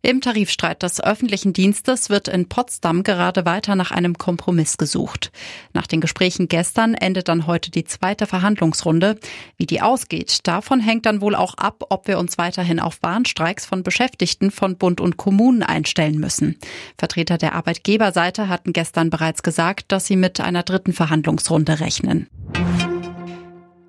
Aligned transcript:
Im 0.00 0.20
Tarifstreit 0.20 0.84
des 0.84 1.02
öffentlichen 1.02 1.52
Dienstes 1.52 2.08
wird 2.08 2.28
in 2.28 2.48
Potsdam 2.48 3.02
gerade 3.02 3.44
weiter 3.44 3.74
nach 3.74 3.90
einem 3.90 4.16
Kompromiss 4.16 4.78
gesucht. 4.78 5.32
Nach 5.72 5.88
den 5.88 6.00
Gesprächen 6.00 6.46
gestern 6.46 6.94
endet 6.94 7.26
dann 7.26 7.48
heute 7.48 7.72
die 7.72 7.82
zweite 7.82 8.26
Verhandlungsrunde. 8.26 9.18
Wie 9.56 9.66
die 9.66 9.82
ausgeht, 9.82 10.46
davon 10.46 10.78
hängt 10.78 11.04
dann 11.04 11.20
wohl 11.20 11.34
auch 11.34 11.54
ab, 11.54 11.82
ob 11.90 12.06
wir 12.06 12.20
uns 12.20 12.38
weiterhin 12.38 12.78
auf 12.78 13.02
Warnstreiks 13.02 13.66
von 13.66 13.82
Beschäftigten 13.82 14.52
von 14.52 14.76
Bund 14.76 15.00
und 15.00 15.16
Kommunen 15.16 15.64
einstellen 15.64 16.20
müssen. 16.20 16.58
Vertreter 16.96 17.36
der 17.36 17.56
Arbeitgeberseite 17.56 18.48
hatten 18.48 18.72
gestern 18.72 19.10
bereits 19.10 19.42
gesagt, 19.42 19.90
dass 19.90 20.06
sie 20.06 20.16
mit 20.16 20.40
einer 20.40 20.62
dritten 20.62 20.92
Verhandlungsrunde 20.92 21.80
rechnen. 21.80 22.28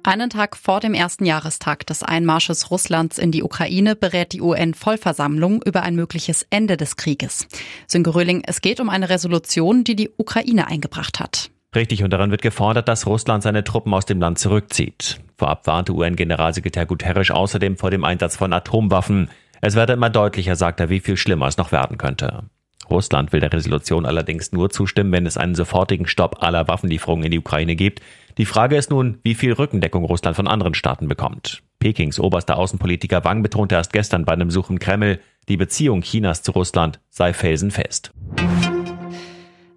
Einen 0.04 0.30
Tag 0.30 0.56
vor 0.56 0.80
dem 0.80 0.94
ersten 0.94 1.26
Jahrestag 1.26 1.86
des 1.86 2.04
Einmarsches 2.04 2.72
Russlands 2.72 3.18
in 3.18 3.32
die 3.32 3.44
Ukraine 3.44 3.96
berät 3.96 4.34
die 4.34 4.42
UN-Vollversammlung 4.42 5.62
über 5.64 5.84
ein 5.84 5.96
mögliches 5.96 6.46
Ende 6.50 6.78
des 6.78 6.96
Krieges. 6.96 7.48
Sönke 7.88 8.16
Röhling, 8.16 8.42
es 8.46 8.62
geht 8.62 8.80
um 8.80 8.90
eine 8.90 9.10
Resolution, 9.10 9.84
die 9.84 9.96
die 9.96 10.10
Ukraine 10.18 10.68
eingebracht 10.68 11.20
hat. 11.20 11.52
Richtig, 11.76 12.04
und 12.04 12.12
darin 12.12 12.32
wird 12.32 12.42
gefordert, 12.42 12.88
dass 12.88 13.06
Russland 13.06 13.44
seine 13.44 13.64
Truppen 13.64 13.94
aus 13.94 14.06
dem 14.06 14.20
Land 14.20 14.40
zurückzieht. 14.40 15.20
Vorab 15.38 15.68
warnte 15.68 15.94
UN-Generalsekretär 15.94 16.86
Guterres 16.86 17.30
außerdem 17.30 17.78
vor 17.78 17.92
dem 17.92 18.04
Einsatz 18.04 18.38
von 18.38 18.54
Atomwaffen. 18.54 19.30
Es 19.62 19.76
werde 19.76 19.94
immer 19.94 20.10
deutlicher, 20.10 20.56
sagt 20.56 20.80
er, 20.80 20.90
wie 20.90 21.02
viel 21.02 21.18
schlimmer 21.18 21.48
es 21.48 21.58
noch 21.58 21.72
werden 21.72 21.98
könnte. 21.98 22.44
Russland 22.92 23.32
will 23.32 23.40
der 23.40 23.54
Resolution 23.54 24.06
allerdings 24.06 24.52
nur 24.52 24.70
zustimmen, 24.70 25.12
wenn 25.12 25.26
es 25.26 25.38
einen 25.38 25.56
sofortigen 25.56 26.08
Stopp 26.08 26.44
aller 26.44 26.68
Waffenlieferungen 26.68 27.26
in 27.26 27.32
die 27.32 27.40
Ukraine 27.40 27.76
gibt. 27.76 28.02
Die 28.38 28.46
Frage 28.46 28.78
ist 28.78 28.90
nun, 28.90 29.20
wie 29.24 29.36
viel 29.36 29.54
Rückendeckung 29.54 30.06
Russland 30.06 30.36
von 30.36 30.48
anderen 30.48 30.74
Staaten 30.74 31.08
bekommt. 31.08 31.62
Pekings 31.80 32.20
oberster 32.20 32.58
Außenpolitiker 32.58 33.24
Wang 33.24 33.42
betonte 33.42 33.76
erst 33.76 33.94
gestern 33.94 34.26
bei 34.26 34.34
einem 34.34 34.48
Besuch 34.48 34.70
im 34.70 34.80
Kreml, 34.80 35.20
die 35.48 35.58
Beziehung 35.58 36.02
Chinas 36.02 36.44
zu 36.44 36.52
Russland 36.52 37.00
sei 37.10 37.34
felsenfest. 37.34 38.12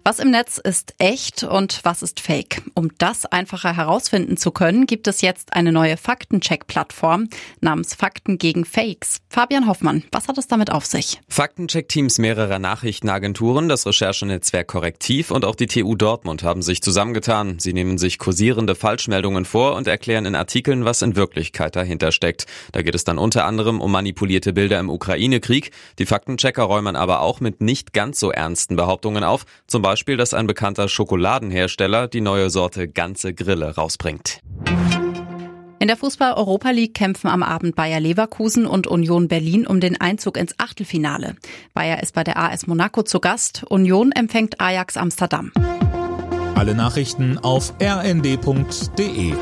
Was 0.05 0.19
im 0.19 0.31
Netz 0.31 0.57
ist 0.57 0.95
echt 0.97 1.45
und 1.45 1.79
was 1.83 2.01
ist 2.01 2.19
fake? 2.19 2.61
Um 2.73 2.89
das 2.97 3.25
einfacher 3.25 3.73
herausfinden 3.73 4.35
zu 4.35 4.51
können, 4.51 4.85
gibt 4.85 5.07
es 5.07 5.21
jetzt 5.21 5.53
eine 5.53 5.71
neue 5.71 5.95
Faktencheck-Plattform 5.95 7.29
namens 7.61 7.93
Fakten 7.93 8.37
gegen 8.37 8.65
Fakes. 8.65 9.19
Fabian 9.29 9.65
Hoffmann, 9.65 10.03
was 10.11 10.27
hat 10.27 10.37
es 10.37 10.47
damit 10.47 10.73
auf 10.73 10.85
sich? 10.85 11.21
Faktencheck-Teams 11.29 12.17
mehrerer 12.17 12.59
Nachrichtenagenturen, 12.59 13.69
das 13.69 13.87
Recherchenetzwerk 13.87 14.67
Korrektiv 14.67 15.31
und 15.31 15.45
auch 15.45 15.55
die 15.55 15.67
TU 15.67 15.95
Dortmund 15.95 16.43
haben 16.43 16.63
sich 16.63 16.81
zusammengetan. 16.81 17.59
Sie 17.59 17.71
nehmen 17.71 17.97
sich 17.97 18.19
kursierende 18.19 18.75
Falschmeldungen 18.75 19.45
vor 19.45 19.73
und 19.73 19.87
erklären 19.87 20.25
in 20.25 20.35
Artikeln, 20.35 20.83
was 20.83 21.01
in 21.01 21.15
Wirklichkeit 21.15 21.77
dahinter 21.77 22.11
steckt. 22.11 22.45
Da 22.73 22.81
geht 22.81 22.95
es 22.95 23.05
dann 23.05 23.17
unter 23.17 23.45
anderem 23.45 23.79
um 23.79 23.93
manipulierte 23.93 24.51
Bilder 24.51 24.81
im 24.81 24.89
Ukraine-Krieg. 24.89 25.71
Die 25.97 26.05
Faktenchecker 26.05 26.63
räumen 26.63 26.97
aber 26.97 27.21
auch 27.21 27.39
mit 27.39 27.61
nicht 27.61 27.93
ganz 27.93 28.19
so 28.19 28.31
ernsten 28.31 28.75
Behauptungen 28.75 29.23
auf, 29.23 29.45
zum 29.65 29.81
Beispiel 29.81 29.92
Beispiel, 29.93 30.17
dass 30.17 30.33
ein 30.33 30.47
bekannter 30.47 30.89
Schokoladenhersteller 30.89 32.07
die 32.07 32.21
neue 32.21 32.49
Sorte 32.49 32.87
ganze 32.87 33.31
Grille 33.31 33.75
rausbringt. 33.75 34.39
In 35.77 35.87
der 35.87 35.97
Fußball-Europa 35.97 36.71
League 36.71 36.95
kämpfen 36.95 37.27
am 37.27 37.43
Abend 37.43 37.75
Bayer 37.75 37.99
Leverkusen 37.99 38.65
und 38.65 38.87
Union 38.87 39.27
Berlin 39.27 39.67
um 39.67 39.79
den 39.79 40.01
Einzug 40.01 40.37
ins 40.37 40.55
Achtelfinale. 40.57 41.35
Bayer 41.75 42.01
ist 42.01 42.15
bei 42.15 42.23
der 42.23 42.37
AS 42.37 42.65
Monaco 42.65 43.03
zu 43.03 43.19
Gast, 43.19 43.65
Union 43.69 44.11
empfängt 44.11 44.59
Ajax 44.59 44.97
Amsterdam. 44.97 45.51
Alle 46.55 46.73
Nachrichten 46.73 47.37
auf 47.37 47.75
rnd.de 47.79 49.35